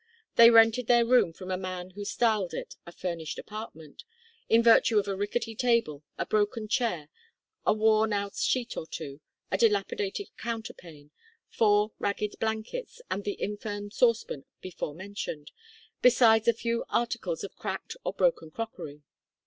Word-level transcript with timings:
They 0.35 0.49
rented 0.49 0.87
their 0.87 1.05
room 1.05 1.31
from 1.31 1.51
a 1.51 1.57
man 1.59 1.91
who 1.91 2.05
styled 2.05 2.55
it 2.55 2.75
a 2.87 2.91
furnished 2.91 3.37
apartment, 3.37 4.03
in 4.49 4.63
virtue 4.63 4.97
of 4.97 5.07
a 5.07 5.15
rickety 5.15 5.53
table, 5.53 6.01
a 6.17 6.25
broken 6.25 6.67
chair, 6.67 7.09
a 7.67 7.73
worn 7.73 8.11
out 8.11 8.35
sheet 8.35 8.75
or 8.75 8.87
two, 8.87 9.21
a 9.51 9.59
dilapidated 9.59 10.29
counterpane, 10.39 11.11
four 11.49 11.91
ragged 11.99 12.39
blankets, 12.39 12.99
and 13.11 13.25
the 13.25 13.39
infirm 13.39 13.91
saucepan 13.91 14.45
before 14.59 14.95
mentioned, 14.95 15.51
besides 16.01 16.47
a 16.47 16.53
few 16.53 16.83
articles 16.89 17.43
of 17.43 17.55
cracked 17.55 17.95
or 18.03 18.11
broken 18.11 18.49
crockery. 18.49 19.03